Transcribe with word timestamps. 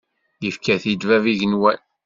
Yefka-t-id 0.43 1.01
bab 1.09 1.25
igenwan. 1.31 1.79